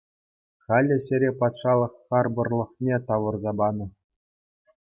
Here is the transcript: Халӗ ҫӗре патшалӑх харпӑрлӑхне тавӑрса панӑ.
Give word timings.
Халӗ 0.71 0.97
ҫӗре 1.07 1.29
патшалӑх 1.43 1.93
харпӑрлӑхне 2.07 2.95
тавӑрса 3.11 3.51
панӑ. 3.61 3.87